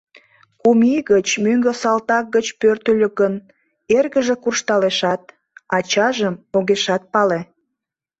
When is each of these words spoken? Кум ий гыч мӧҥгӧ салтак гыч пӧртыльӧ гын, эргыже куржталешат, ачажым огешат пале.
Кум 0.61 0.79
ий 0.95 1.01
гыч 1.11 1.27
мӧҥгӧ 1.43 1.73
салтак 1.81 2.25
гыч 2.35 2.47
пӧртыльӧ 2.61 3.09
гын, 3.19 3.33
эргыже 3.97 4.35
куржталешат, 4.43 5.21
ачажым 5.77 6.35
огешат 6.57 7.03
пале. 7.13 7.39